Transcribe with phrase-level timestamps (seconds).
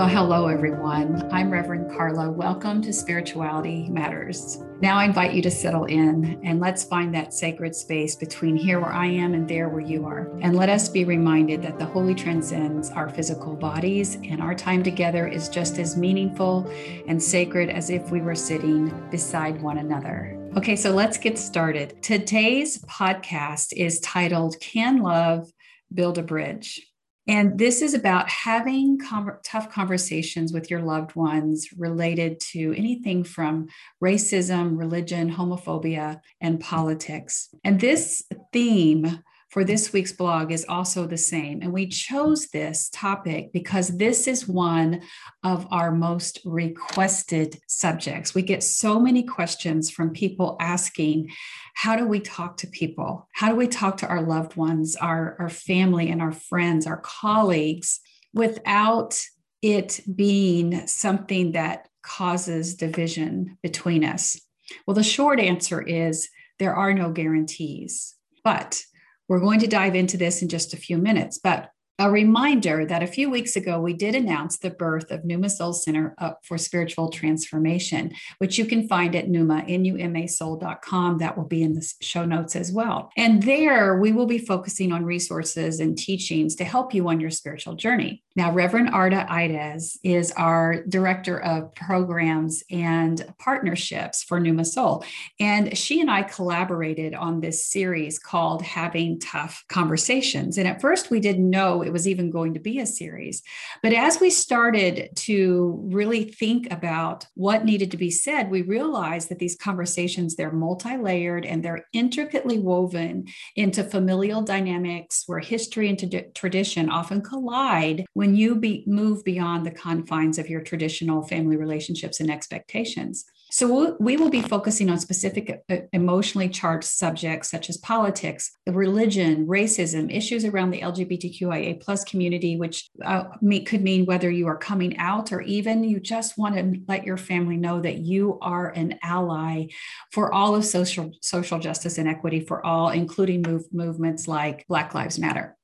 [0.00, 1.28] Well, hello, everyone.
[1.30, 2.30] I'm Reverend Carla.
[2.30, 4.64] Welcome to Spirituality Matters.
[4.80, 8.80] Now I invite you to settle in and let's find that sacred space between here
[8.80, 10.34] where I am and there where you are.
[10.40, 14.82] And let us be reminded that the holy transcends our physical bodies, and our time
[14.82, 16.66] together is just as meaningful
[17.06, 20.34] and sacred as if we were sitting beside one another.
[20.56, 22.02] Okay, so let's get started.
[22.02, 25.52] Today's podcast is titled Can Love
[25.92, 26.89] Build a Bridge?
[27.28, 33.24] And this is about having com- tough conversations with your loved ones related to anything
[33.24, 33.68] from
[34.02, 37.48] racism, religion, homophobia, and politics.
[37.62, 41.60] And this theme for this week's blog is also the same.
[41.60, 45.02] And we chose this topic because this is one
[45.42, 48.32] of our most requested subjects.
[48.32, 51.30] We get so many questions from people asking,
[51.74, 53.28] how do we talk to people?
[53.32, 57.00] How do we talk to our loved ones, our, our family, and our friends, our
[57.00, 58.00] colleagues
[58.32, 59.20] without
[59.62, 64.40] it being something that causes division between us?
[64.86, 66.28] Well, the short answer is
[66.60, 68.14] there are no guarantees.
[68.44, 68.82] But
[69.30, 71.70] we're going to dive into this in just a few minutes, but
[72.00, 75.74] a reminder that a few weeks ago we did announce the birth of Numa Soul
[75.74, 81.18] Center for Spiritual Transformation, which you can find at Pneuma, N-U-M-A-Soul.com.
[81.18, 83.10] That will be in the show notes as well.
[83.18, 87.30] And there we will be focusing on resources and teachings to help you on your
[87.30, 88.22] spiritual journey.
[88.34, 95.04] Now, Reverend Arda Ides is our director of programs and partnerships for Numa Soul.
[95.38, 100.56] And she and I collaborated on this series called Having Tough Conversations.
[100.56, 103.42] And at first we didn't know it was even going to be a series.
[103.82, 109.28] But as we started to really think about what needed to be said, we realized
[109.28, 116.24] that these conversations, they're multi-layered and they're intricately woven into familial dynamics where history and
[116.34, 122.20] tradition often collide when you be, move beyond the confines of your traditional family relationships
[122.20, 123.24] and expectations.
[123.50, 129.46] So we will be focusing on specific uh, emotionally charged subjects such as politics, religion,
[129.46, 133.24] racism, issues around the LGBTQIA plus community, which uh,
[133.66, 137.16] could mean whether you are coming out or even you just want to let your
[137.16, 139.66] family know that you are an ally
[140.12, 144.94] for all of social social justice and equity for all, including move, movements like Black
[144.94, 145.56] Lives Matter.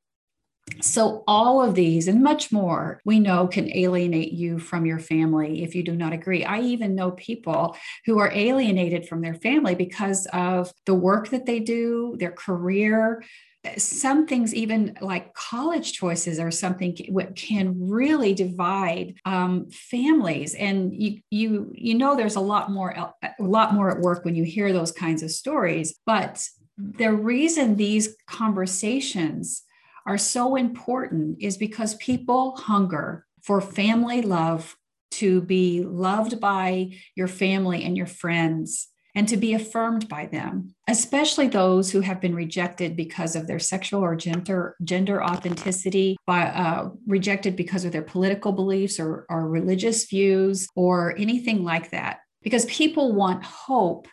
[0.81, 5.63] So, all of these and much more we know can alienate you from your family
[5.63, 6.45] if you do not agree.
[6.45, 11.47] I even know people who are alienated from their family because of the work that
[11.47, 13.23] they do, their career.
[13.77, 16.97] Some things, even like college choices, or something
[17.35, 20.55] can really divide um, families.
[20.55, 24.37] And you, you, you know, there's a lot more, a lot more at work when
[24.37, 25.99] you hear those kinds of stories.
[26.07, 26.49] But
[26.79, 29.63] the reason these conversations
[30.07, 34.77] are so important is because people hunger for family love,
[35.13, 40.75] to be loved by your family and your friends, and to be affirmed by them,
[40.89, 46.43] especially those who have been rejected because of their sexual or gender gender authenticity, by
[46.43, 52.19] uh, rejected because of their political beliefs or, or religious views or anything like that.
[52.43, 54.07] Because people want hope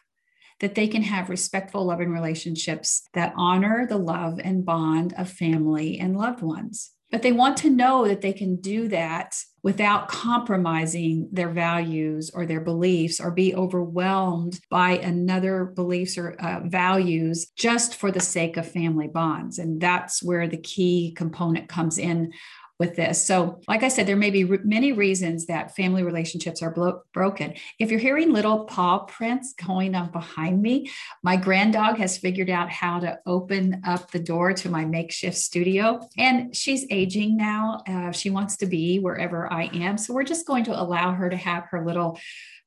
[0.63, 5.99] that they can have respectful, loving relationships that honor the love and bond of family
[5.99, 6.91] and loved ones.
[7.11, 12.45] But they want to know that they can do that without compromising their values or
[12.45, 18.55] their beliefs or be overwhelmed by another beliefs or uh, values just for the sake
[18.55, 19.59] of family bonds.
[19.59, 22.31] And that's where the key component comes in
[22.79, 23.23] with this.
[23.23, 27.01] So, like I said, there may be re- many reasons that family relationships are blo-
[27.13, 27.53] broken.
[27.79, 30.91] If you're hearing little paw prints going on behind me,
[31.21, 35.37] my grand dog has figured out how to open up the door to my makeshift
[35.37, 37.83] studio, and she's aging now.
[37.87, 39.97] Uh, she wants to be wherever I am.
[39.97, 42.19] So, we're just going to allow her to have her little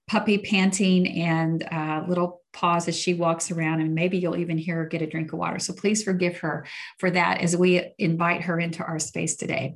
[0.08, 4.76] puppy panting and uh, little paws as she walks around and maybe you'll even hear
[4.76, 6.64] her get a drink of water so please forgive her
[6.98, 9.74] for that as we invite her into our space today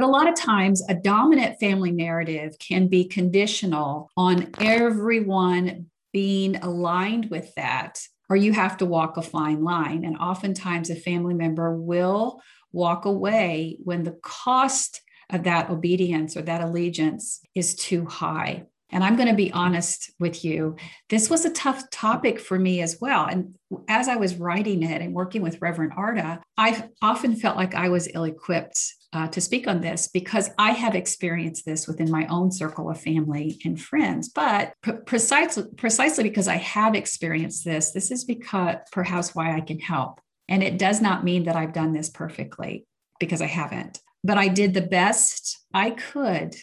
[0.00, 6.56] but a lot of times, a dominant family narrative can be conditional on everyone being
[6.56, 8.00] aligned with that,
[8.30, 10.06] or you have to walk a fine line.
[10.06, 12.40] And oftentimes, a family member will
[12.72, 18.64] walk away when the cost of that obedience or that allegiance is too high.
[18.88, 20.76] And I'm going to be honest with you,
[21.10, 23.26] this was a tough topic for me as well.
[23.26, 23.54] And
[23.86, 27.90] as I was writing it and working with Reverend Arda, I often felt like I
[27.90, 32.26] was ill equipped uh, to speak on this because I have experienced this within my
[32.26, 34.28] own circle of family and friends.
[34.28, 39.60] But pre- precisely, precisely because I have experienced this, this is because perhaps why I
[39.60, 40.20] can help.
[40.48, 42.86] And it does not mean that I've done this perfectly
[43.18, 46.54] because I haven't, but I did the best I could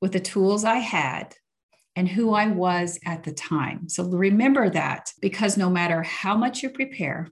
[0.00, 1.34] with the tools I had
[1.94, 3.88] and who I was at the time.
[3.88, 7.28] So remember that because no matter how much you prepare,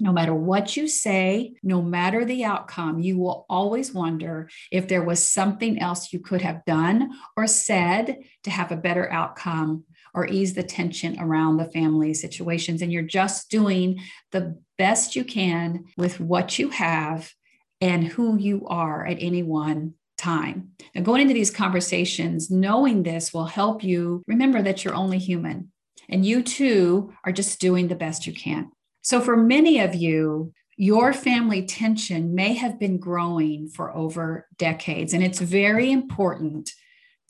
[0.00, 5.02] no matter what you say, no matter the outcome, you will always wonder if there
[5.02, 9.84] was something else you could have done or said to have a better outcome
[10.14, 12.82] or ease the tension around the family situations.
[12.82, 14.00] And you're just doing
[14.32, 17.32] the best you can with what you have
[17.80, 20.70] and who you are at any one time.
[20.94, 25.70] Now, going into these conversations, knowing this will help you remember that you're only human
[26.08, 28.70] and you too are just doing the best you can.
[29.08, 35.14] So, for many of you, your family tension may have been growing for over decades.
[35.14, 36.70] And it's very important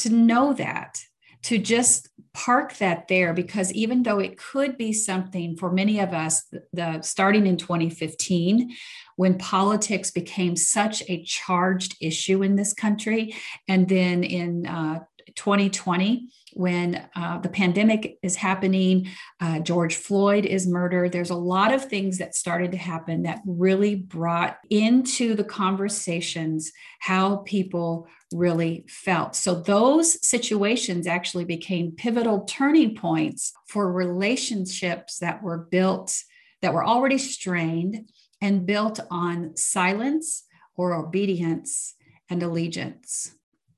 [0.00, 0.98] to know that,
[1.44, 6.12] to just park that there, because even though it could be something for many of
[6.12, 8.74] us, the, the starting in 2015,
[9.14, 13.36] when politics became such a charged issue in this country,
[13.68, 14.98] and then in uh,
[15.36, 19.08] 2020 when uh, the pandemic is happening,
[19.40, 21.12] uh, George Floyd is murdered.
[21.12, 26.72] There's a lot of things that started to happen that really brought into the conversations
[27.00, 29.34] how people really felt.
[29.34, 36.14] So those situations actually became pivotal turning points for relationships that were built,
[36.62, 38.10] that were already strained
[38.40, 40.44] and built on silence
[40.76, 41.94] or obedience
[42.30, 43.32] and allegiance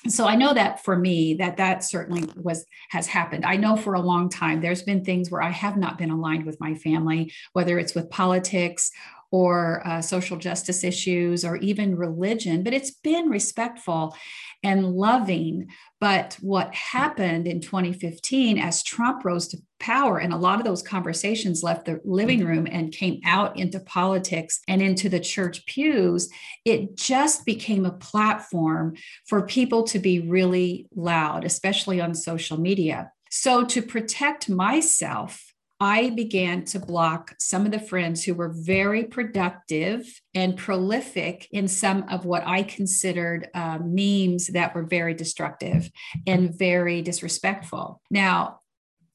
[0.09, 3.45] so i know that for me that that certainly was has happened.
[3.45, 6.47] I know for a long time there's been things where i have not been aligned
[6.47, 8.91] with my family whether it's with politics
[9.31, 14.15] or uh, social justice issues or even religion but it's been respectful
[14.63, 15.69] and loving.
[16.01, 20.83] But what happened in 2015 as Trump rose to power, and a lot of those
[20.83, 26.31] conversations left the living room and came out into politics and into the church pews,
[26.65, 28.95] it just became a platform
[29.27, 33.11] for people to be really loud, especially on social media.
[33.31, 35.50] So, to protect myself,
[35.81, 41.69] I began to block some of the friends who were very productive and prolific in
[41.69, 45.91] some of what I considered uh, memes that were very destructive
[46.27, 48.03] and very disrespectful.
[48.11, 48.61] Now,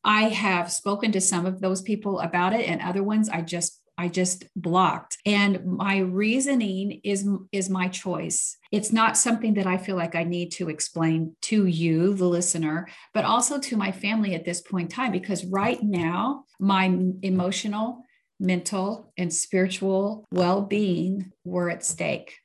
[0.04, 3.82] I have spoken to some of those people about it, and other ones I just
[3.98, 5.18] I just blocked.
[5.26, 8.58] And my reasoning is is my choice.
[8.72, 12.88] It's not something that I feel like I need to explain to you, the listener,
[13.14, 16.86] but also to my family at this point in time because right now my
[17.22, 18.04] emotional,
[18.40, 22.38] mental, and spiritual well-being were at stake.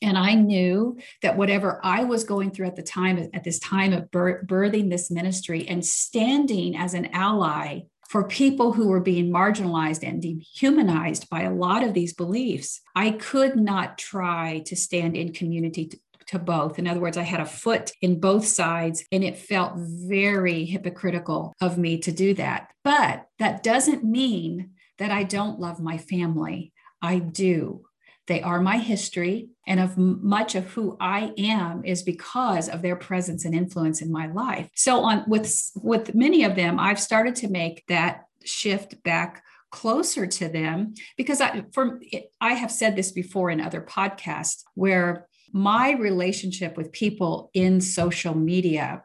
[0.00, 3.92] And I knew that whatever I was going through at the time, at this time
[3.92, 10.06] of birthing this ministry and standing as an ally for people who were being marginalized
[10.06, 15.32] and dehumanized by a lot of these beliefs, I could not try to stand in
[15.32, 16.78] community to, to both.
[16.78, 21.54] In other words, I had a foot in both sides, and it felt very hypocritical
[21.58, 22.68] of me to do that.
[22.84, 26.74] But that doesn't mean that I don't love my family.
[27.00, 27.86] I do.
[28.28, 32.96] They are my history, and of much of who I am is because of their
[32.96, 34.68] presence and influence in my life.
[34.74, 40.26] So on with with many of them, I've started to make that shift back closer
[40.26, 42.00] to them because I for
[42.40, 48.34] I have said this before in other podcasts where my relationship with people in social
[48.34, 49.02] media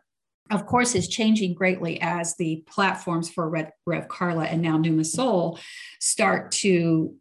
[0.50, 3.50] of course, is changing greatly as the platforms for
[3.86, 5.60] Rev, Carla and now Numa Soul
[6.00, 7.15] start to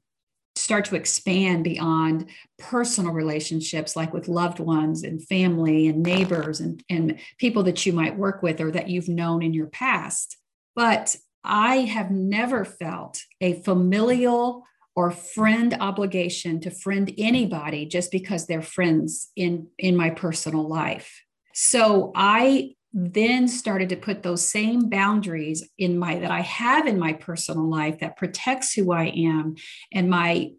[0.66, 6.82] start to expand beyond personal relationships like with loved ones and family and neighbors and,
[6.90, 10.36] and people that you might work with or that you've known in your past.
[10.74, 11.14] But
[11.48, 14.64] i have never felt a familial
[14.96, 21.22] or friend obligation to friend anybody just because they're friends in in my personal life.
[21.54, 26.98] So i then started to put those same boundaries in my that I have in
[26.98, 29.56] my personal life that protects who I am
[29.92, 30.52] and my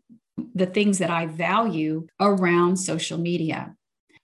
[0.53, 3.75] the things that I value around social media.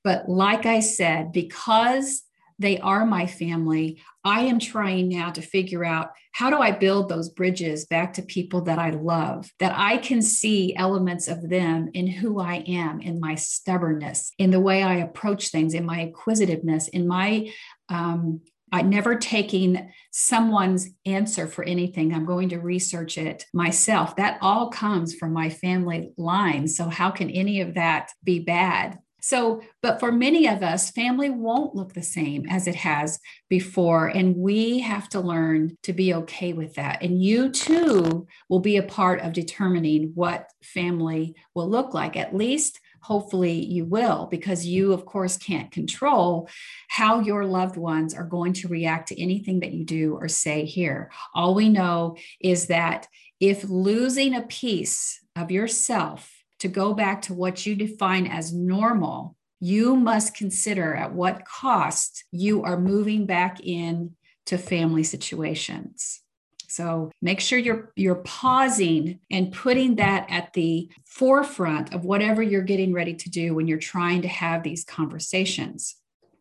[0.04, 2.22] But like I said, because
[2.60, 7.10] they are my family, I am trying now to figure out how do I build
[7.10, 11.90] those bridges back to people that I love, that I can see elements of them
[11.94, 16.02] in who I am, in my stubbornness, in the way I approach things, in my
[16.02, 17.52] inquisitiveness, in my
[17.90, 22.12] um, I never taking someone's answer for anything.
[22.12, 24.16] I'm going to research it myself.
[24.16, 26.68] That all comes from my family line.
[26.68, 28.98] So, how can any of that be bad?
[29.22, 34.08] So, but for many of us, family won't look the same as it has before.
[34.08, 37.02] And we have to learn to be okay with that.
[37.02, 42.36] And you too will be a part of determining what family will look like, at
[42.36, 46.50] least hopefully you will, because you, of course, can't control
[46.88, 50.64] how your loved ones are going to react to anything that you do or say
[50.64, 51.12] here.
[51.36, 53.08] All we know is that
[53.42, 59.36] if losing a piece of yourself to go back to what you define as normal,
[59.60, 64.12] you must consider at what cost you are moving back in
[64.46, 66.22] to family situations.
[66.74, 72.64] So make sure you're you're pausing and putting that at the forefront of whatever you're
[72.64, 75.96] getting ready to do when you're trying to have these conversations.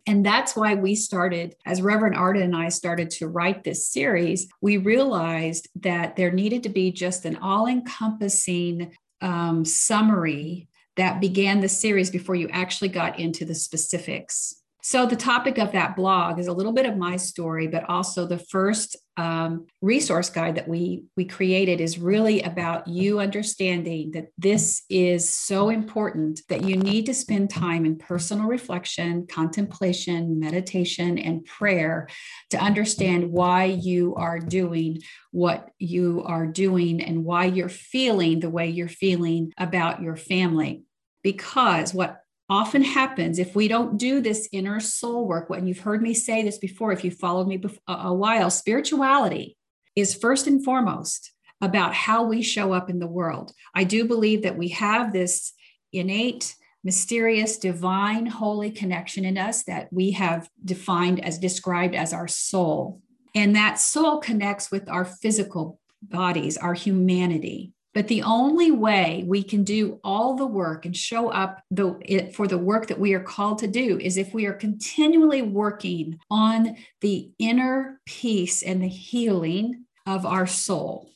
[0.06, 4.48] And that's why we started, as Reverend Arden and I started to write this series,
[4.62, 11.60] we realized that there needed to be just an all encompassing um, summary that began
[11.60, 14.61] the series before you actually got into the specifics.
[14.84, 18.26] So, the topic of that blog is a little bit of my story, but also
[18.26, 24.28] the first um, resource guide that we, we created is really about you understanding that
[24.36, 31.16] this is so important that you need to spend time in personal reflection, contemplation, meditation,
[31.16, 32.08] and prayer
[32.50, 38.50] to understand why you are doing what you are doing and why you're feeling the
[38.50, 40.82] way you're feeling about your family.
[41.22, 42.21] Because what
[42.52, 45.48] often happens if we don't do this inner soul work.
[45.48, 49.56] When you've heard me say this before, if you followed me a while, spirituality
[49.96, 51.32] is first and foremost
[51.62, 53.52] about how we show up in the world.
[53.74, 55.54] I do believe that we have this
[55.94, 56.54] innate,
[56.84, 63.00] mysterious, divine, holy connection in us that we have defined as described as our soul.
[63.34, 67.72] And that soul connects with our physical bodies, our humanity.
[67.94, 72.34] But the only way we can do all the work and show up the, it,
[72.34, 76.18] for the work that we are called to do is if we are continually working
[76.30, 81.10] on the inner peace and the healing of our soul.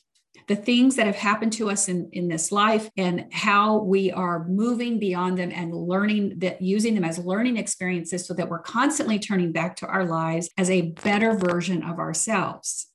[0.47, 4.47] The things that have happened to us in, in this life and how we are
[4.47, 9.19] moving beyond them and learning that using them as learning experiences so that we're constantly
[9.19, 12.87] turning back to our lives as a better version of ourselves.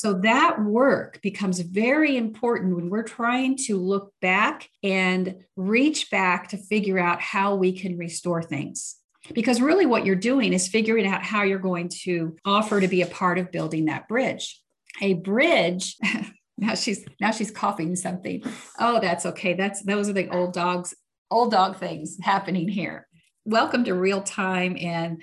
[0.00, 6.48] So that work becomes very important when we're trying to look back and reach back
[6.48, 8.96] to figure out how we can restore things.
[9.34, 13.02] Because really, what you're doing is figuring out how you're going to offer to be
[13.02, 14.58] a part of building that bridge.
[15.02, 15.98] A bridge.
[16.56, 18.42] now she's now she's coughing something.
[18.78, 19.52] Oh, that's okay.
[19.52, 20.94] That's those are the old dogs,
[21.30, 23.06] old dog things happening here.
[23.44, 25.20] Welcome to real time and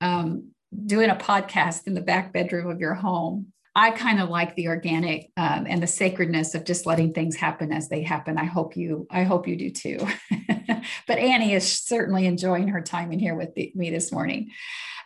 [0.00, 0.52] um,
[0.86, 3.52] doing a podcast in the back bedroom of your home.
[3.74, 7.72] I kind of like the organic um, and the sacredness of just letting things happen
[7.72, 8.36] as they happen.
[8.36, 9.98] I hope you, I hope you do too.
[11.06, 14.50] but Annie is certainly enjoying her time in here with the, me this morning.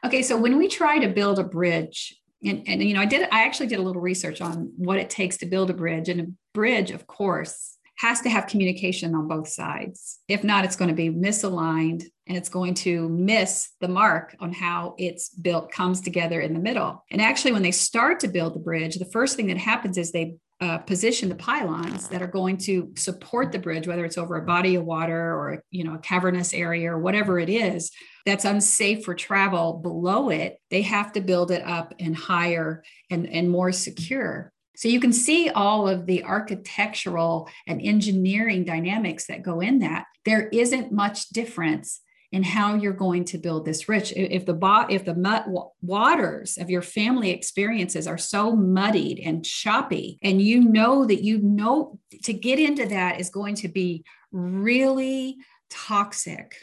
[0.04, 3.28] Okay, so when we try to build a bridge, and, and you know, I did,
[3.30, 6.20] I actually did a little research on what it takes to build a bridge, and
[6.20, 10.20] a bridge, of course, has to have communication on both sides.
[10.28, 14.52] If not, it's going to be misaligned and it's going to miss the mark on
[14.52, 17.04] how it's built comes together in the middle.
[17.10, 20.10] And actually, when they start to build the bridge, the first thing that happens is
[20.10, 24.36] they uh, position the pylons that are going to support the bridge, whether it's over
[24.36, 27.90] a body of water or you know a cavernous area or whatever it is
[28.24, 30.58] that's unsafe for travel below it.
[30.70, 34.52] They have to build it up and higher and, and more secure.
[34.76, 40.06] So you can see all of the architectural and engineering dynamics that go in that.
[40.24, 42.00] There isn't much difference
[42.34, 44.12] in how you're going to build this rich.
[44.16, 50.42] If the if the waters of your family experiences are so muddied and choppy, and
[50.42, 55.36] you know that you know to get into that is going to be really
[55.70, 56.56] toxic,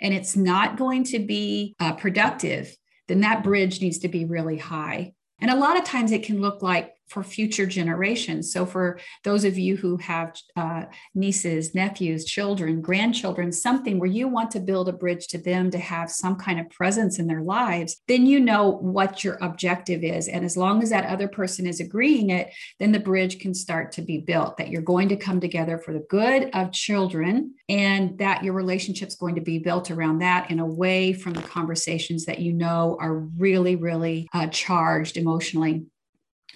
[0.00, 4.58] and it's not going to be uh, productive, then that bridge needs to be really
[4.58, 5.12] high.
[5.38, 8.52] And a lot of times it can look like for future generations.
[8.52, 10.84] So, for those of you who have uh,
[11.14, 15.78] nieces, nephews, children, grandchildren, something where you want to build a bridge to them to
[15.78, 20.28] have some kind of presence in their lives, then you know what your objective is.
[20.28, 23.92] And as long as that other person is agreeing it, then the bridge can start
[23.92, 28.18] to be built that you're going to come together for the good of children and
[28.18, 32.38] that your relationship's going to be built around that and away from the conversations that
[32.38, 35.84] you know are really, really uh, charged emotionally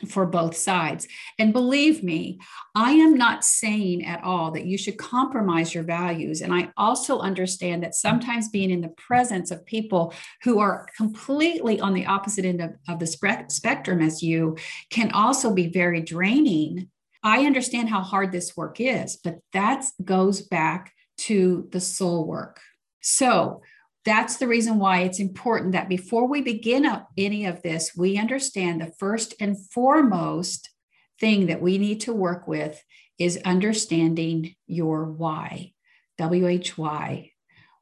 [0.09, 1.07] for both sides.
[1.38, 2.38] And believe me,
[2.75, 6.40] I am not saying at all that you should compromise your values.
[6.40, 11.80] And I also understand that sometimes being in the presence of people who are completely
[11.80, 14.57] on the opposite end of, of the spe- spectrum as you
[14.90, 16.88] can also be very draining.
[17.23, 22.61] I understand how hard this work is, but that goes back to the soul work.
[23.02, 23.62] So,
[24.04, 28.80] that's the reason why it's important that before we begin any of this, we understand
[28.80, 30.71] the first and foremost
[31.19, 32.83] thing that we need to work with
[33.19, 35.73] is understanding your why,
[36.19, 37.33] W H Y.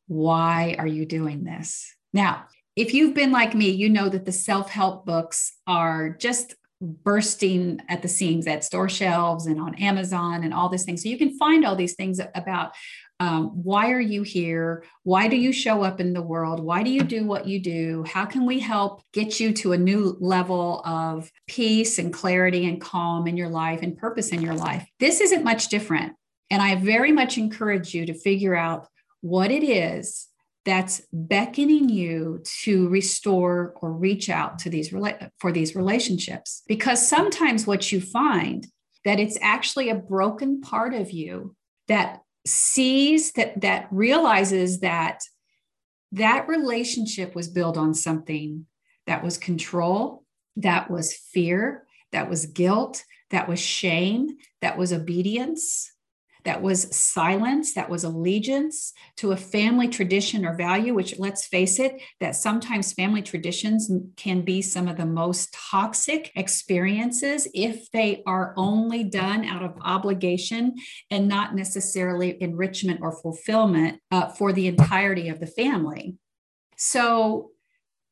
[0.08, 1.94] Why are you doing this?
[2.12, 6.54] Now, if you've been like me, you know that the self help books are just
[6.80, 11.02] bursting at the seams at store shelves and on Amazon and all these things.
[11.02, 12.72] So you can find all these things about
[13.20, 14.84] um, why are you here?
[15.02, 16.60] Why do you show up in the world?
[16.60, 18.04] Why do you do what you do?
[18.06, 22.80] How can we help get you to a new level of peace and clarity and
[22.80, 24.86] calm in your life and purpose in your life?
[25.00, 26.12] This isn't much different.
[26.50, 28.86] And I very much encourage you to figure out
[29.20, 30.28] what it is
[30.64, 34.92] that's beckoning you to restore or reach out to these
[35.38, 38.66] for these relationships because sometimes what you find
[39.04, 41.54] that it's actually a broken part of you
[41.86, 45.22] that sees that that realizes that
[46.12, 48.66] that relationship was built on something
[49.06, 50.24] that was control
[50.56, 55.92] that was fear that was guilt that was shame that was obedience
[56.48, 61.78] that was silence, that was allegiance to a family tradition or value, which let's face
[61.78, 68.22] it, that sometimes family traditions can be some of the most toxic experiences if they
[68.26, 70.74] are only done out of obligation
[71.10, 76.16] and not necessarily enrichment or fulfillment uh, for the entirety of the family.
[76.78, 77.50] So,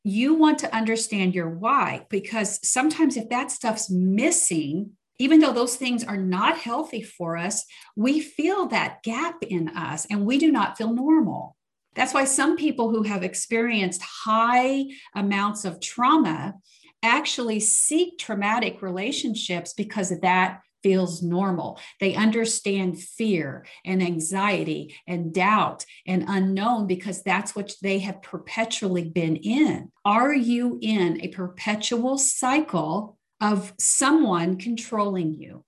[0.05, 5.77] you want to understand your why because sometimes if that stuff's missing even though those
[5.77, 10.51] things are not healthy for us, we feel that gap in us and we do
[10.51, 11.57] not feel normal.
[11.95, 16.55] That's why some people who have experienced high amounts of trauma
[17.03, 21.81] actually seek traumatic relationships because that feels normal.
[21.99, 29.05] They understand fear and anxiety and doubt and unknown because that's what they have perpetually
[29.05, 29.91] been in.
[30.05, 35.65] Are you in a perpetual cycle of someone controlling you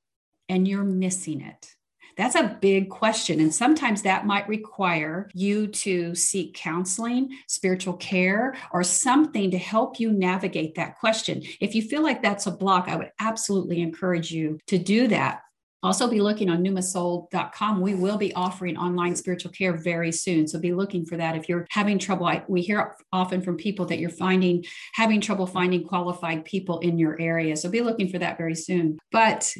[0.48, 1.74] and you're missing it?
[2.18, 3.38] That's a big question.
[3.38, 10.00] And sometimes that might require you to seek counseling, spiritual care, or something to help
[10.00, 11.44] you navigate that question.
[11.60, 15.42] If you feel like that's a block, I would absolutely encourage you to do that.
[15.82, 17.80] Also, be looking on pneumasoul.com.
[17.80, 20.48] We will be offering online spiritual care very soon.
[20.48, 21.36] So be looking for that.
[21.36, 24.64] If you're having trouble, I, we hear often from people that you're finding
[24.94, 27.56] having trouble finding qualified people in your area.
[27.56, 28.98] So be looking for that very soon.
[29.12, 29.54] But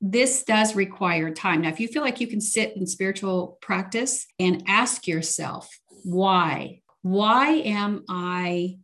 [0.00, 1.60] this does require time.
[1.60, 5.68] Now, if you feel like you can sit in spiritual practice and ask yourself,
[6.04, 6.80] why?
[7.02, 8.78] Why am I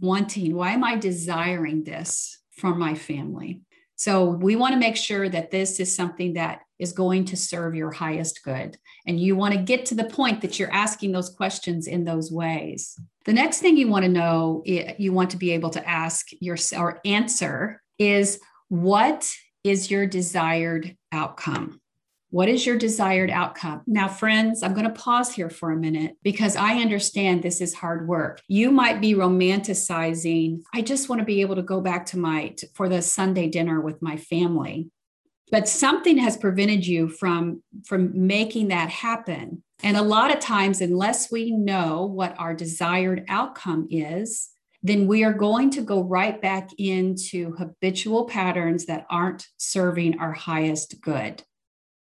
[0.00, 0.56] wanting?
[0.56, 3.62] Why am I desiring this from my family?
[3.96, 7.74] So we want to make sure that this is something that is going to serve
[7.74, 8.76] your highest good.
[9.06, 12.30] And you want to get to the point that you're asking those questions in those
[12.30, 13.00] ways.
[13.24, 16.82] The next thing you want to know, you want to be able to ask yourself
[16.82, 21.80] or answer is what is your desired outcome?
[22.30, 23.82] What is your desired outcome?
[23.86, 27.72] Now, friends, I'm going to pause here for a minute because I understand this is
[27.72, 28.40] hard work.
[28.48, 32.54] You might be romanticizing, I just want to be able to go back to my
[32.74, 34.90] for the Sunday dinner with my family.
[35.52, 39.62] But something has prevented you from from making that happen.
[39.84, 44.48] And a lot of times unless we know what our desired outcome is,
[44.82, 50.32] then we are going to go right back into habitual patterns that aren't serving our
[50.32, 51.44] highest good.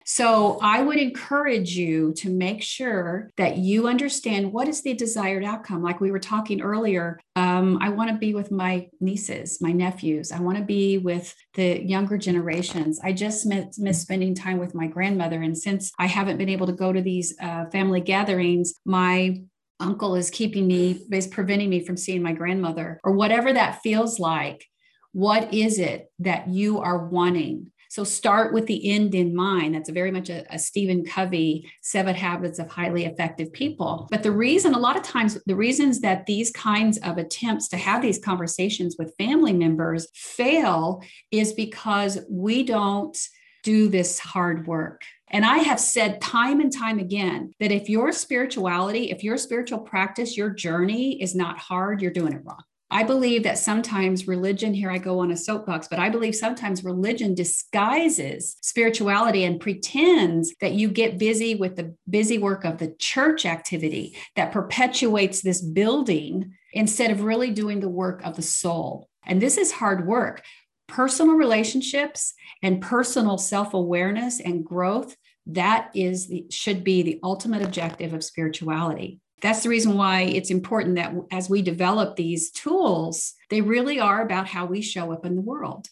[0.04, 5.44] So I would encourage you to make sure that you understand what is the desired
[5.44, 5.82] outcome.
[5.82, 10.30] Like we were talking earlier, um, I want to be with my nieces, my nephews.
[10.30, 13.00] I want to be with the younger generations.
[13.02, 15.40] I just miss, miss spending time with my grandmother.
[15.40, 19.40] And since I haven't been able to go to these uh, family gatherings, my
[19.80, 24.20] uncle is keeping me, is preventing me from seeing my grandmother or whatever that feels
[24.20, 24.66] like.
[25.12, 27.70] What is it that you are wanting?
[27.94, 29.76] So start with the end in mind.
[29.76, 34.08] That's very much a, a Stephen Covey, Seven Habits of Highly Effective People.
[34.10, 37.76] But the reason, a lot of times, the reasons that these kinds of attempts to
[37.76, 43.16] have these conversations with family members fail is because we don't
[43.62, 45.02] do this hard work.
[45.28, 49.78] And I have said time and time again that if your spirituality, if your spiritual
[49.78, 52.64] practice, your journey is not hard, you're doing it wrong.
[52.94, 56.84] I believe that sometimes religion, here I go on a soapbox, but I believe sometimes
[56.84, 62.94] religion disguises spirituality and pretends that you get busy with the busy work of the
[63.00, 69.08] church activity that perpetuates this building instead of really doing the work of the soul.
[69.26, 70.44] And this is hard work.
[70.86, 77.62] Personal relationships and personal self awareness and growth that is the should be the ultimate
[77.62, 83.34] objective of spirituality that's the reason why it's important that as we develop these tools,
[83.50, 85.86] they really are about how we show up in the world.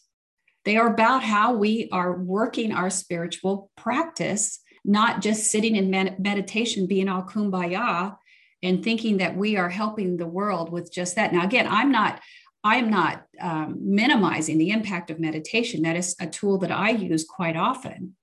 [0.65, 6.19] They are about how we are working our spiritual practice, not just sitting in med-
[6.19, 8.17] meditation, being all kumbaya
[8.63, 11.35] and thinking that we are helping the world with just that.
[11.35, 12.23] Now, again, I'm not.
[12.65, 15.83] I'm not um, minimizing the impact of meditation.
[15.83, 18.15] That is a tool that I use quite often.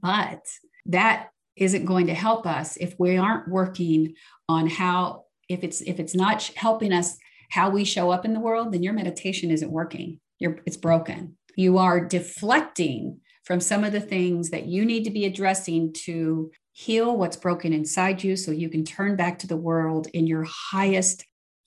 [0.00, 0.40] But
[0.86, 4.14] that isn't going to help us if we aren't working
[4.48, 7.16] on how if it's if it's not helping us
[7.50, 11.36] how we show up in the world then your meditation isn't working you're it's broken
[11.56, 16.50] you are deflecting from some of the things that you need to be addressing to
[16.72, 20.46] heal what's broken inside you so you can turn back to the world in your
[20.48, 21.24] highest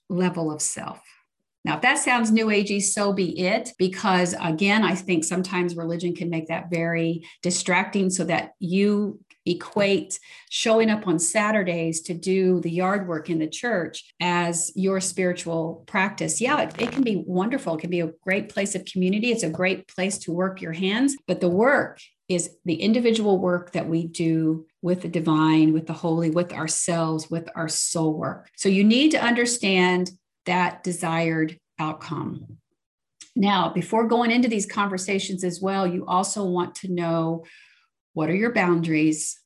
[0.08, 1.00] level of self
[1.66, 3.72] now, if that sounds new agey, so be it.
[3.76, 10.18] Because again, I think sometimes religion can make that very distracting so that you equate
[10.50, 15.84] showing up on Saturdays to do the yard work in the church as your spiritual
[15.86, 16.40] practice.
[16.40, 17.76] Yeah, it, it, can be wonderful.
[17.76, 19.30] It can be a great place of community.
[19.30, 23.72] It's a great place to work your hands, but the work is the individual work
[23.72, 28.50] that we do with the divine, with the holy, with ourselves, with our soul work.
[28.56, 30.10] So you need to understand
[30.44, 32.58] that desired outcome.
[33.36, 37.44] Now, before going into these conversations as well, you also want to know
[38.16, 39.38] what are your boundaries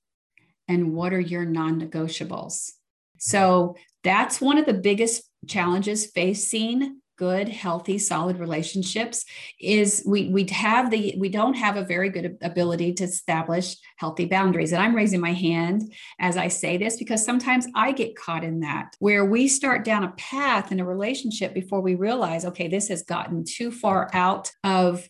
[0.68, 2.70] and what are your non negotiables.
[3.18, 9.26] So, that's one of the biggest challenges facing good healthy solid relationships
[9.61, 14.24] is we we have the we don't have a very good ability to establish healthy
[14.24, 18.42] boundaries and i'm raising my hand as i say this because sometimes i get caught
[18.42, 22.68] in that where we start down a path in a relationship before we realize okay
[22.68, 25.06] this has gotten too far out of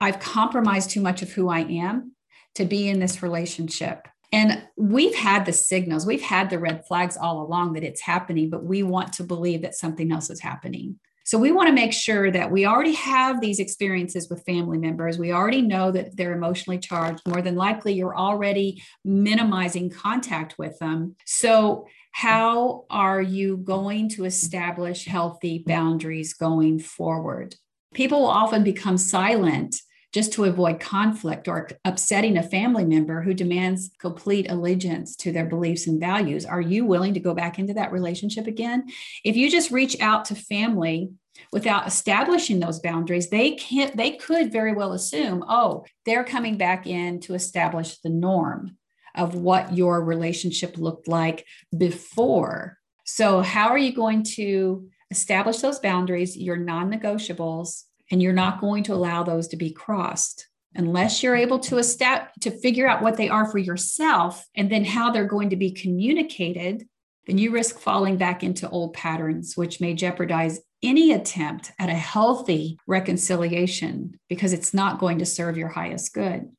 [0.00, 2.12] i've compromised too much of who i am
[2.54, 7.16] to be in this relationship and we've had the signals, we've had the red flags
[7.16, 10.98] all along that it's happening, but we want to believe that something else is happening.
[11.24, 15.18] So we want to make sure that we already have these experiences with family members.
[15.18, 17.20] We already know that they're emotionally charged.
[17.26, 21.16] More than likely, you're already minimizing contact with them.
[21.26, 27.56] So how are you going to establish healthy boundaries going forward?
[27.92, 29.76] People will often become silent
[30.12, 35.44] just to avoid conflict or upsetting a family member who demands complete allegiance to their
[35.44, 36.46] beliefs and values.
[36.46, 38.86] Are you willing to go back into that relationship again?
[39.24, 41.10] If you just reach out to family
[41.52, 46.86] without establishing those boundaries, they can't, they could very well assume, oh, they're coming back
[46.86, 48.76] in to establish the norm
[49.14, 51.44] of what your relationship looked like
[51.76, 52.78] before.
[53.04, 58.60] So, how are you going to establish those boundaries, your non negotiables, and you're not
[58.60, 60.46] going to allow those to be crossed?
[60.74, 64.84] unless you're able to establish to figure out what they are for yourself and then
[64.84, 66.86] how they're going to be communicated
[67.28, 71.94] then you risk falling back into old patterns which may jeopardize any attempt at a
[71.94, 76.50] healthy reconciliation because it's not going to serve your highest good.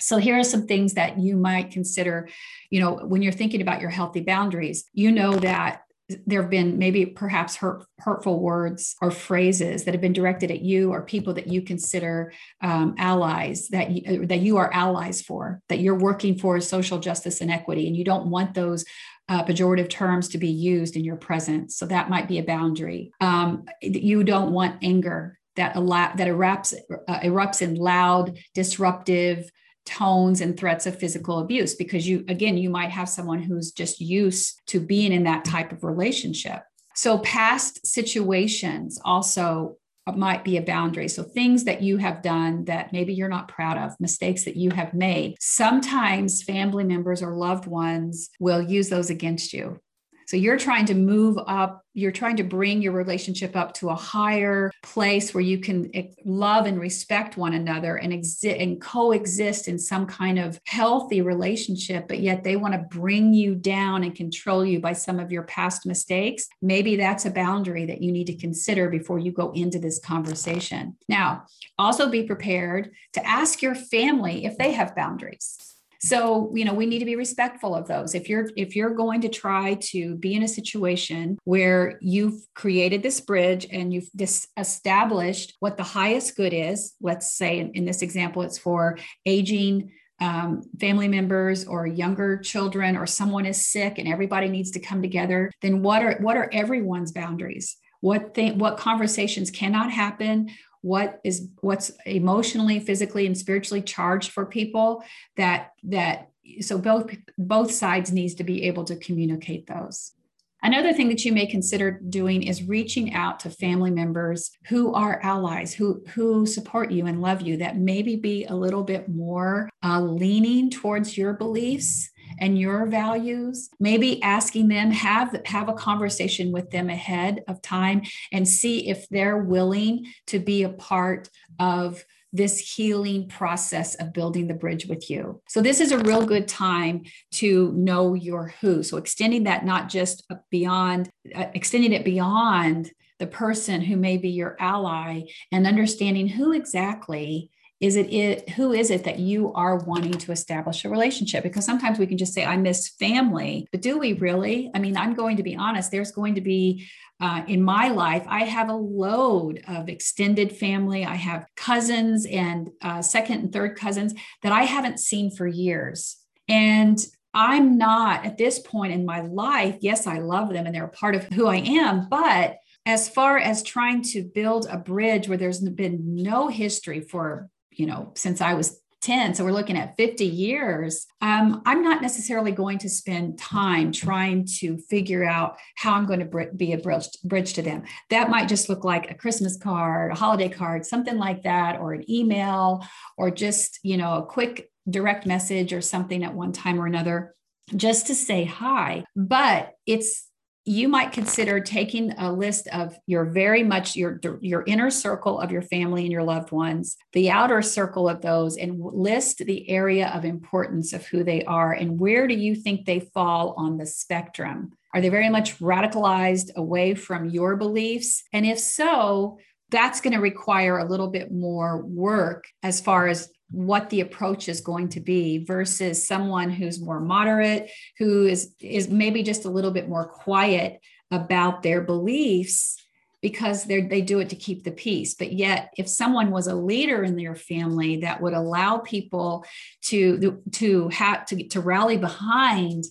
[0.00, 2.28] So here are some things that you might consider,
[2.70, 4.84] you know, when you're thinking about your healthy boundaries.
[4.92, 5.82] You know that
[6.26, 10.62] there have been maybe perhaps hurt, hurtful words or phrases that have been directed at
[10.62, 15.60] you or people that you consider um, allies that you, that you are allies for
[15.68, 18.84] that you're working for social justice and equity and you don't want those
[19.28, 21.76] uh, pejorative terms to be used in your presence.
[21.76, 23.12] So that might be a boundary.
[23.20, 26.74] Um, you don't want anger that that erupts
[27.08, 29.50] uh, erupts in loud, disruptive
[29.88, 34.00] tones and threats of physical abuse because you again you might have someone who's just
[34.00, 36.62] used to being in that type of relationship.
[36.94, 39.78] So past situations also
[40.16, 41.08] might be a boundary.
[41.08, 44.70] So, things that you have done that maybe you're not proud of, mistakes that you
[44.70, 45.36] have made.
[45.40, 49.80] Sometimes family members or loved ones will use those against you.
[50.28, 53.94] So you're trying to move up, you're trying to bring your relationship up to a
[53.94, 55.90] higher place where you can
[56.22, 62.08] love and respect one another and exist and coexist in some kind of healthy relationship,
[62.08, 65.44] but yet they want to bring you down and control you by some of your
[65.44, 66.46] past mistakes.
[66.60, 70.98] Maybe that's a boundary that you need to consider before you go into this conversation.
[71.08, 71.46] Now,
[71.78, 76.86] also be prepared to ask your family if they have boundaries so, you know, we
[76.86, 78.14] need to be respectful of those.
[78.14, 83.02] If you're if you're going to try to be in a situation where you've created
[83.02, 87.84] this bridge and you've dis- established what the highest good is, let's say in, in
[87.84, 93.98] this example it's for aging um, family members or younger children or someone is sick
[93.98, 98.58] and everybody needs to come together then what are what are everyone's boundaries what thing
[98.58, 100.50] what conversations cannot happen
[100.82, 105.02] what is what's emotionally physically and spiritually charged for people
[105.36, 110.12] that that so both both sides needs to be able to communicate those.
[110.60, 115.20] Another thing that you may consider doing is reaching out to family members who are
[115.22, 119.70] allies, who, who support you and love you, that maybe be a little bit more
[119.84, 126.52] uh, leaning towards your beliefs and your values maybe asking them have have a conversation
[126.52, 132.04] with them ahead of time and see if they're willing to be a part of
[132.32, 135.40] this healing process of building the bridge with you.
[135.48, 138.82] So, this is a real good time to know your who.
[138.82, 144.28] So, extending that not just beyond, uh, extending it beyond the person who may be
[144.28, 149.76] your ally and understanding who exactly is it, it who is it that you are
[149.76, 151.44] wanting to establish a relationship?
[151.44, 153.68] Because sometimes we can just say i miss family.
[153.70, 154.70] But do we really?
[154.74, 156.88] I mean i'm going to be honest there's going to be
[157.20, 161.04] uh, in my life i have a load of extended family.
[161.04, 166.16] I have cousins and uh, second and third cousins that i haven't seen for years.
[166.48, 166.98] And
[167.34, 170.88] i'm not at this point in my life yes i love them and they're a
[170.88, 175.36] part of who i am but as far as trying to build a bridge where
[175.36, 179.96] there's been no history for you know, since I was 10 so we're looking at
[179.96, 185.94] 50 years um, i'm not necessarily going to spend time trying to figure out how
[185.94, 187.84] i'm going to be a bridge, bridge to them.
[188.10, 191.92] That might just look like a christmas card a holiday card something like that or
[191.92, 192.84] an email
[193.16, 197.36] or just you know a quick direct message or something at one time or another
[197.74, 199.04] just to say hi.
[199.14, 200.27] But it's
[200.68, 205.50] you might consider taking a list of your very much your your inner circle of
[205.50, 210.08] your family and your loved ones the outer circle of those and list the area
[210.08, 213.86] of importance of who they are and where do you think they fall on the
[213.86, 214.70] spectrum?
[214.92, 218.24] Are they very much radicalized away from your beliefs?
[218.32, 219.38] And if so
[219.70, 224.48] that's going to require a little bit more work as far as what the approach
[224.48, 229.50] is going to be versus someone who's more moderate who is is maybe just a
[229.50, 230.80] little bit more quiet
[231.10, 232.76] about their beliefs
[233.20, 235.14] because they they do it to keep the peace.
[235.14, 239.44] But yet if someone was a leader in their family that would allow people
[239.86, 242.84] to to have to, to rally behind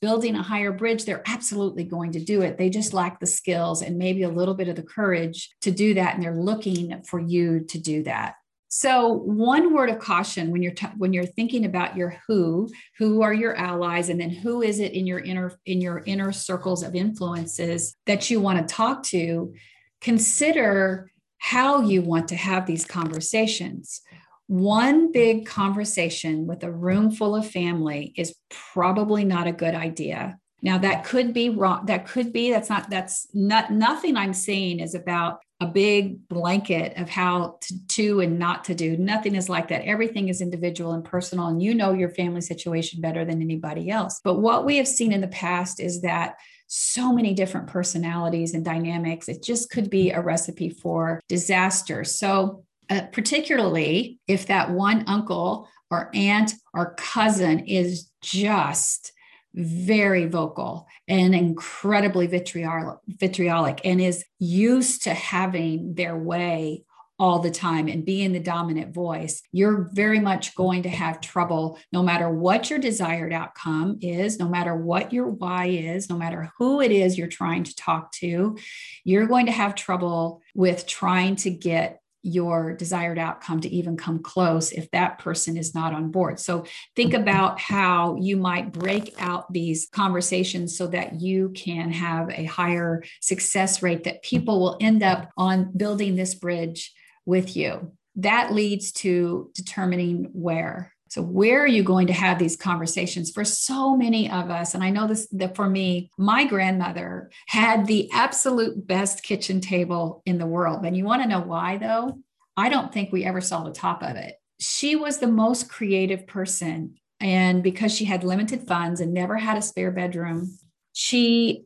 [0.00, 2.58] building a higher bridge they're absolutely going to do it.
[2.58, 5.94] They just lack the skills and maybe a little bit of the courage to do
[5.94, 8.34] that and they're looking for you to do that
[8.72, 13.20] so, one word of caution when you're t- when you're thinking about your who, who
[13.20, 16.84] are your allies, and then who is it in your inner in your inner circles
[16.84, 19.52] of influences that you want to talk to.
[20.00, 24.02] Consider how you want to have these conversations.
[24.46, 30.38] One big conversation with a room full of family is probably not a good idea.
[30.62, 31.86] Now that could be wrong.
[31.86, 32.52] That could be.
[32.52, 32.88] That's not.
[32.88, 33.72] That's not.
[33.72, 38.96] Nothing I'm saying is about a big blanket of how to and not to do.
[38.96, 39.84] Nothing is like that.
[39.84, 44.20] Everything is individual and personal, and you know your family situation better than anybody else.
[44.24, 48.64] But what we have seen in the past is that so many different personalities and
[48.64, 52.04] dynamics, it just could be a recipe for disaster.
[52.04, 59.12] So, uh, particularly if that one uncle or aunt or cousin is just
[59.54, 66.84] very vocal and incredibly vitriolic, vitriolic and is used to having their way
[67.20, 71.78] all the time and being the dominant voice, you're very much going to have trouble
[71.92, 76.50] no matter what your desired outcome is, no matter what your why is, no matter
[76.56, 78.56] who it is you're trying to talk to.
[79.04, 84.18] You're going to have trouble with trying to get your desired outcome to even come
[84.18, 86.38] close if that person is not on board.
[86.38, 87.22] So think mm-hmm.
[87.22, 93.02] about how you might break out these conversations so that you can have a higher
[93.20, 96.92] success rate that people will end up on building this bridge
[97.24, 97.92] with you.
[98.16, 100.92] That leads to determining where.
[101.10, 103.32] So, where are you going to have these conversations?
[103.32, 107.86] For so many of us, and I know this that for me, my grandmother had
[107.86, 110.86] the absolute best kitchen table in the world.
[110.86, 112.20] And you want to know why, though?
[112.56, 114.36] I don't think we ever saw the top of it.
[114.60, 116.94] She was the most creative person.
[117.18, 120.58] And because she had limited funds and never had a spare bedroom,
[120.92, 121.64] she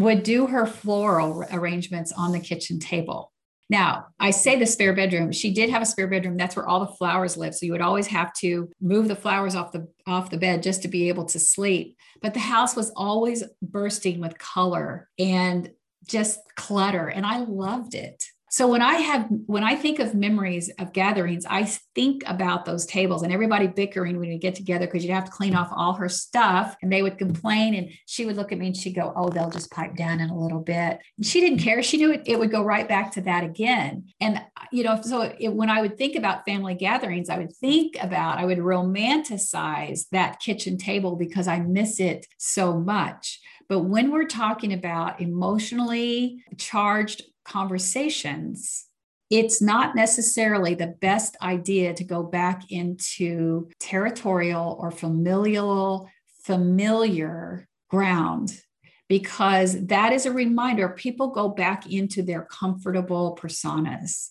[0.00, 3.29] would do her floral arrangements on the kitchen table.
[3.70, 5.30] Now, I say the spare bedroom.
[5.30, 6.36] She did have a spare bedroom.
[6.36, 7.54] That's where all the flowers live.
[7.54, 10.82] So you would always have to move the flowers off the off the bed just
[10.82, 11.96] to be able to sleep.
[12.20, 15.70] But the house was always bursting with color and
[16.08, 18.24] just clutter and I loved it.
[18.52, 22.84] So when I have when I think of memories of gatherings, I think about those
[22.84, 25.92] tables and everybody bickering when we get together because you'd have to clean off all
[25.94, 29.12] her stuff and they would complain and she would look at me and she'd go,
[29.14, 31.80] "Oh, they'll just pipe down in a little bit." And she didn't care.
[31.80, 34.06] She knew it, it would go right back to that again.
[34.20, 37.94] And you know, so it, when I would think about family gatherings, I would think
[38.00, 43.38] about I would romanticize that kitchen table because I miss it so much.
[43.68, 48.86] But when we're talking about emotionally charged conversations,
[49.30, 56.08] it's not necessarily the best idea to go back into territorial or familial
[56.44, 58.60] familiar ground
[59.08, 64.30] because that is a reminder people go back into their comfortable personas.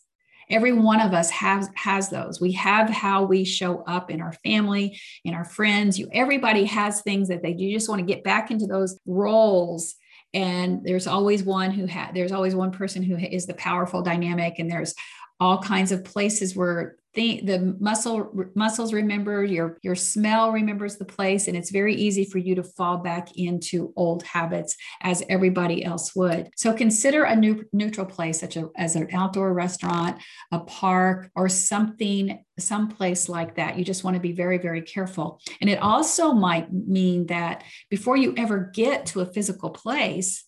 [0.50, 2.42] Every one of us has has those.
[2.42, 6.00] We have how we show up in our family in our friends.
[6.00, 9.96] You everybody has things that they you just want to get back into those roles
[10.34, 14.60] and there's always one who had there's always one person who is the powerful dynamic
[14.60, 14.94] and there's
[15.40, 21.06] all kinds of places where the, the muscle muscles remember your your smell remembers the
[21.06, 25.84] place and it's very easy for you to fall back into old habits as everybody
[25.84, 26.52] else would.
[26.56, 30.22] So consider a new neutral place such a, as an outdoor restaurant
[30.52, 33.78] a park or something someplace like that.
[33.78, 35.42] You just want to be very very careful.
[35.62, 40.46] And it also might mean that before you ever get to a physical place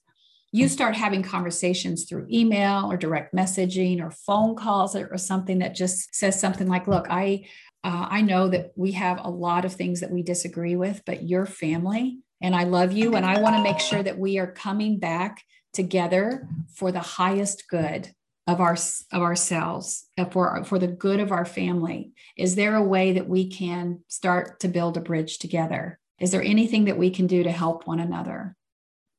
[0.51, 5.75] you start having conversations through email or direct messaging or phone calls or, something that
[5.75, 7.45] just says something like look i
[7.83, 11.23] uh, i know that we have a lot of things that we disagree with but
[11.23, 14.51] your family and i love you and i want to make sure that we are
[14.51, 18.11] coming back together for the highest good
[18.47, 18.77] of our
[19.11, 22.11] of ourselves uh, for for the good of our family.
[22.37, 25.99] Is there a way that we can start to build a bridge together?
[26.19, 28.55] Is there anything that we can do to help one another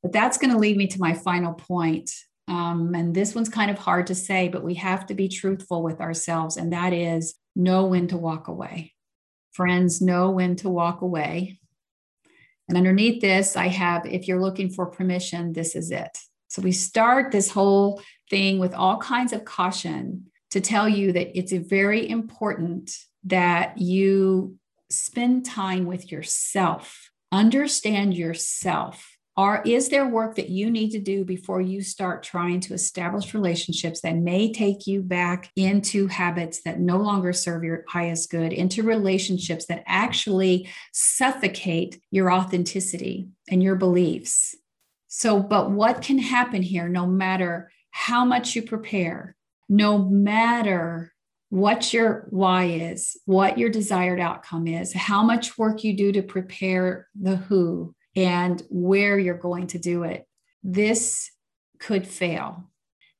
[0.02, 2.10] but that's going to lead me to my final point.
[2.48, 5.82] Um, and this one's kind of hard to say, but we have to be truthful
[5.82, 8.92] with ourselves, and that is know when to walk away.
[9.52, 11.60] Friends, know when to walk away.
[12.68, 16.16] And underneath this, I have if you're looking for permission, this is it.
[16.48, 21.36] So we start this whole thing with all kinds of caution to tell you that
[21.36, 24.56] it's very important that you
[24.90, 31.24] spend time with yourself, understand yourself, are is there work that you need to do
[31.24, 36.80] before you start trying to establish relationships that may take you back into habits that
[36.80, 43.76] no longer serve your highest good into relationships that actually suffocate your authenticity and your
[43.76, 44.54] beliefs?
[45.08, 49.36] So but what can happen here no matter how much you prepare
[49.72, 51.12] no matter
[51.48, 56.22] what your why is, what your desired outcome is, how much work you do to
[56.22, 60.27] prepare the who, and where you're going to do it.
[60.62, 61.31] This
[61.79, 62.70] could fail.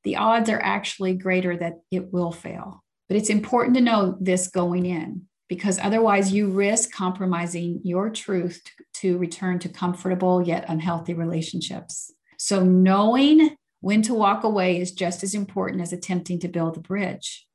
[0.03, 2.83] The odds are actually greater that it will fail.
[3.07, 8.61] But it's important to know this going in because otherwise you risk compromising your truth
[8.95, 12.11] to, return to comfortable yet unhealthy relationships.
[12.37, 16.79] So, knowing when to walk away is just as important as attempting to build a
[16.79, 17.45] bridge.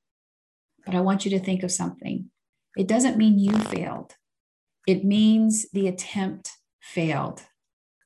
[0.84, 2.30] But I want you to think of something.
[2.76, 4.14] It doesn't mean you failed,
[4.86, 6.52] it means the attempt
[6.94, 7.42] failed.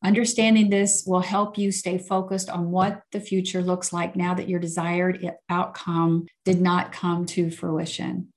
[0.05, 4.49] Understanding this will help you stay focused on what the future looks like now that
[4.49, 8.29] your desired outcome did not come to fruition.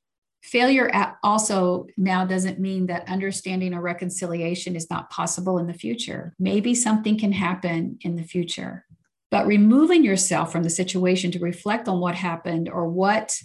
[0.43, 0.91] Failure
[1.23, 6.35] also now doesn't mean that understanding or reconciliation is not possible in the future.
[6.37, 8.85] Maybe something can happen in the future.
[9.31, 13.35] But removing yourself from the situation to reflect on what happened or what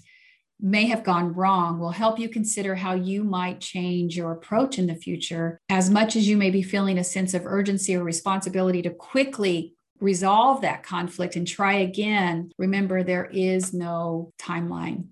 [0.63, 4.87] may have gone wrong will help you consider how you might change your approach in
[4.87, 5.61] the future.
[5.69, 9.75] As much as you may be feeling a sense of urgency or responsibility to quickly
[10.01, 15.09] resolve that conflict and try again, remember there is no timeline.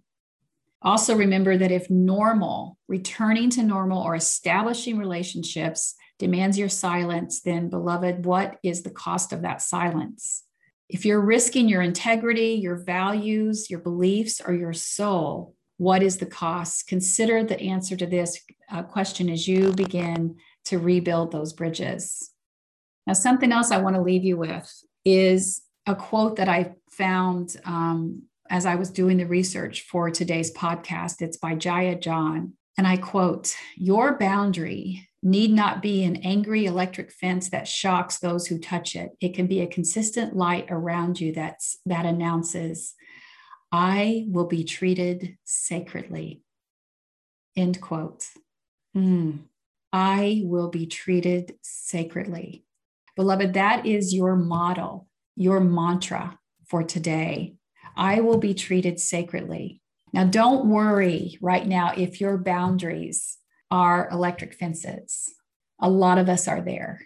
[0.80, 7.68] Also, remember that if normal, returning to normal, or establishing relationships demands your silence, then,
[7.68, 10.44] beloved, what is the cost of that silence?
[10.88, 16.27] If you're risking your integrity, your values, your beliefs, or your soul, what is the
[16.27, 16.87] cost?
[16.87, 22.31] Consider the answer to this uh, question as you begin to rebuild those bridges.
[23.07, 24.70] Now, something else I want to leave you with
[25.05, 30.53] is a quote that I found um, as I was doing the research for today's
[30.53, 31.22] podcast.
[31.22, 32.55] It's by Jaya John.
[32.77, 38.46] And I quote, Your boundary need not be an angry electric fence that shocks those
[38.46, 39.11] who touch it.
[39.20, 42.94] It can be a consistent light around you that's, that announces,
[43.72, 46.42] I will be treated sacredly.
[47.57, 48.26] End quote.
[48.97, 49.40] Mm.
[49.92, 52.64] I will be treated sacredly.
[53.16, 57.55] Beloved, that is your model, your mantra for today.
[57.97, 59.80] I will be treated sacredly.
[60.12, 63.38] Now, don't worry right now if your boundaries
[63.70, 65.32] are electric fences.
[65.80, 67.00] A lot of us are there.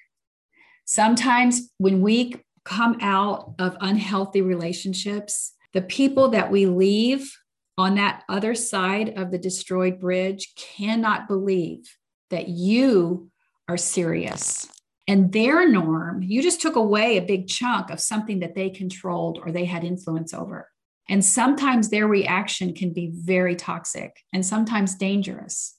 [0.84, 7.32] Sometimes when we come out of unhealthy relationships, the people that we leave
[7.78, 11.96] on that other side of the destroyed bridge cannot believe
[12.30, 13.30] that you
[13.68, 14.68] are serious.
[15.08, 19.38] And their norm, you just took away a big chunk of something that they controlled
[19.42, 20.68] or they had influence over.
[21.08, 25.74] And sometimes their reaction can be very toxic and sometimes dangerous.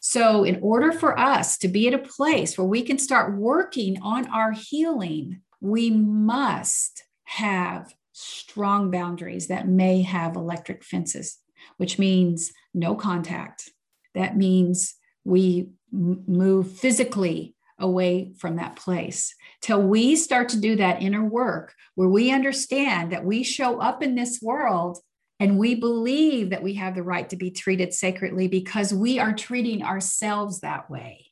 [0.00, 4.00] So, in order for us to be at a place where we can start working
[4.00, 11.38] on our healing, we must have strong boundaries that may have electric fences,
[11.76, 13.70] which means no contact.
[14.14, 14.94] That means
[15.24, 21.74] we move physically away from that place till we start to do that inner work
[21.94, 24.98] where we understand that we show up in this world
[25.40, 29.32] and we believe that we have the right to be treated sacredly because we are
[29.32, 31.26] treating ourselves that way.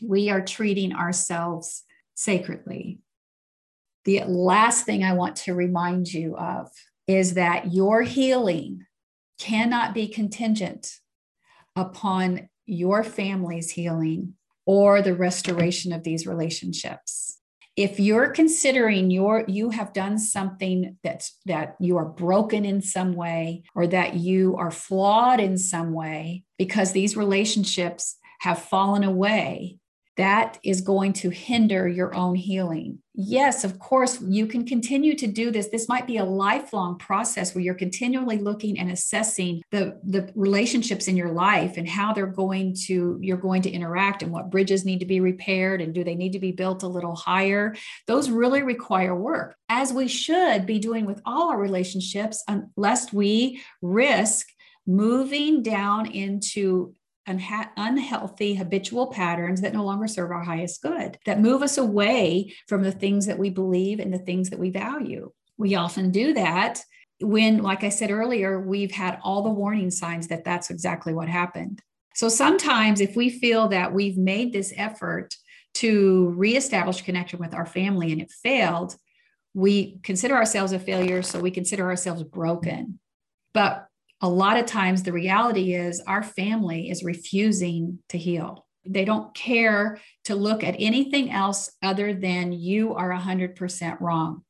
[0.00, 1.82] We are treating ourselves
[2.14, 3.00] sacredly.
[4.04, 6.70] The last thing I want to remind you of
[7.08, 8.86] is that your healing
[9.38, 10.98] cannot be contingent
[11.74, 14.34] upon your family's healing
[14.66, 17.37] or the restoration of these relationships
[17.78, 23.12] if you're considering your you have done something that's that you are broken in some
[23.12, 29.78] way or that you are flawed in some way because these relationships have fallen away
[30.18, 32.98] that is going to hinder your own healing.
[33.14, 35.68] Yes, of course, you can continue to do this.
[35.68, 41.06] This might be a lifelong process where you're continually looking and assessing the, the relationships
[41.06, 44.84] in your life and how they're going to you're going to interact and what bridges
[44.84, 47.74] need to be repaired and do they need to be built a little higher.
[48.06, 52.44] Those really require work, as we should be doing with all our relationships,
[52.76, 54.48] lest we risk
[54.88, 56.94] moving down into
[57.28, 62.54] unha- unhealthy habitual patterns that no longer serve our highest good, that move us away
[62.66, 65.30] from the things that we believe and the things that we value.
[65.56, 66.82] We often do that
[67.20, 71.28] when, like I said earlier, we've had all the warning signs that that's exactly what
[71.28, 71.82] happened.
[72.14, 75.34] So sometimes, if we feel that we've made this effort
[75.74, 78.96] to reestablish connection with our family and it failed,
[79.54, 81.22] we consider ourselves a failure.
[81.22, 82.98] So we consider ourselves broken.
[83.52, 83.87] But
[84.20, 88.66] a lot of times the reality is our family is refusing to heal.
[88.84, 94.42] They don't care to look at anything else other than you are 100% wrong.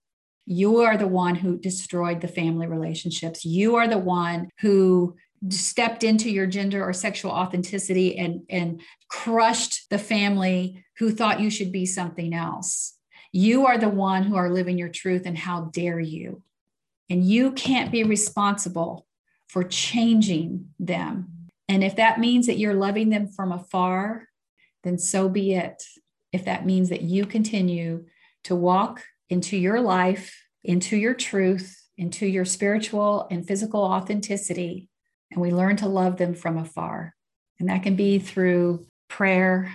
[0.47, 3.45] You are the one who destroyed the family relationships.
[3.45, 5.17] You are the one who
[5.51, 11.51] stepped into your gender or sexual authenticity and, and crushed the family who thought you
[11.51, 12.95] should be something else.
[13.33, 16.43] You are the one who are living your truth, and how dare you?
[17.11, 19.07] And you can't be responsible
[19.49, 21.49] for changing them.
[21.69, 24.29] And if that means that you're loving them from afar,
[24.85, 25.83] then so be it.
[26.33, 28.07] If that means that you continue
[28.45, 30.35] to walk into your life,
[30.65, 34.89] into your truth, into your spiritual and physical authenticity,
[35.31, 37.15] and we learn to love them from afar.
[37.61, 39.75] And that can be through prayer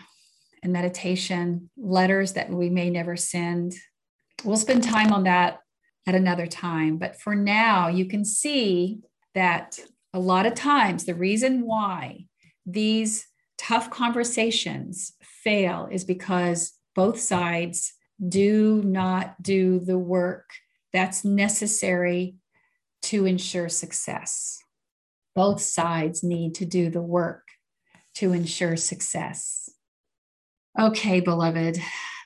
[0.64, 3.74] and meditation, letters that we may never send.
[4.44, 5.60] We'll spend time on that
[6.08, 6.98] at another time.
[6.98, 9.00] But for now, you can see
[9.34, 9.80] that
[10.14, 12.26] a lot of times the reason why
[12.66, 13.28] these
[13.58, 17.94] tough conversations fail is because both sides
[18.28, 20.50] do not do the work
[20.92, 22.36] that's necessary
[23.02, 24.60] to ensure success.
[25.36, 27.48] Both sides need to do the work
[28.16, 29.70] to ensure success.
[30.80, 31.80] Okay, beloved,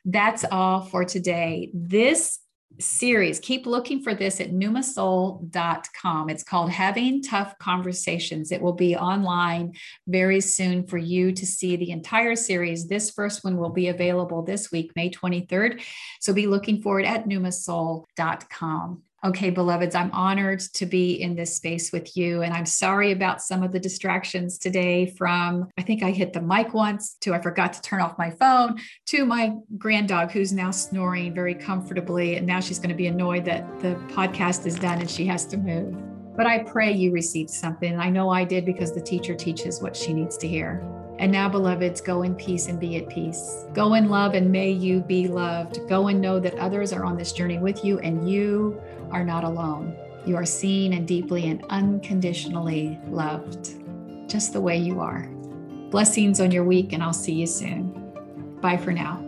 [0.06, 1.72] that's all for today.
[1.74, 2.40] This
[2.80, 3.40] series.
[3.40, 6.30] Keep looking for this at pneumasoul.com.
[6.30, 8.52] It's called Having Tough Conversations.
[8.52, 9.74] It will be online
[10.08, 12.88] very soon for you to see the entire series.
[12.88, 15.82] This first one will be available this week, May 23rd.
[16.20, 19.04] So be looking for it at pneumasoul.com.
[19.26, 22.44] Okay, beloveds, I'm honored to be in this space with you.
[22.44, 26.42] And I'm sorry about some of the distractions today from I think I hit the
[26.42, 30.54] mic once, to I forgot to turn off my phone, to my grand dog who's
[30.54, 32.36] now snoring very comfortably.
[32.36, 35.46] And now she's going to be annoyed that the podcast is done and she has
[35.48, 36.17] to move.
[36.38, 38.00] But I pray you received something.
[38.00, 40.88] I know I did because the teacher teaches what she needs to hear.
[41.20, 43.66] And now, beloveds, go in peace and be at peace.
[43.74, 45.80] Go in love and may you be loved.
[45.90, 48.80] Go and know that others are on this journey with you and you
[49.10, 49.98] are not alone.
[50.28, 53.76] You are seen and deeply and unconditionally loved,
[54.30, 55.28] just the way you are.
[55.90, 58.12] Blessings on your week, and I'll see you soon.
[58.62, 59.27] Bye for now.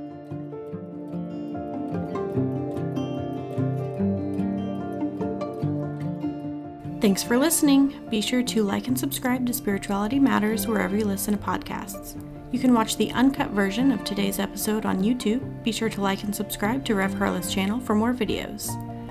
[7.01, 7.93] Thanks for listening.
[8.09, 12.21] Be sure to like and subscribe to Spirituality Matters wherever you listen to podcasts.
[12.51, 15.63] You can watch the uncut version of today's episode on YouTube.
[15.63, 18.67] Be sure to like and subscribe to Rev Carla's channel for more videos.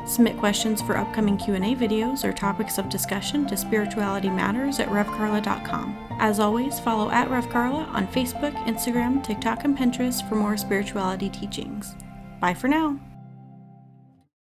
[0.07, 6.16] Submit questions for upcoming Q&A videos or topics of discussion to spiritualitymatters at revcarla.com.
[6.18, 11.95] As always, follow at RevCarla on Facebook, Instagram, TikTok, and Pinterest for more spirituality teachings.
[12.41, 12.99] Bye for now.